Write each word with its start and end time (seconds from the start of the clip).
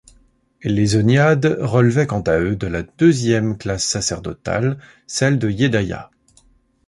Les 0.63 0.95
Oniades 0.95 1.57
relevaient 1.59 2.07
quant 2.07 2.21
à 2.21 2.39
eux 2.39 2.55
de 2.55 2.65
la 2.65 2.81
deuxième 2.81 3.55
classe 3.55 3.83
sacerdotale, 3.83 4.79
celle 5.05 5.37
de 5.37 5.47
Yédaya. 5.51 6.09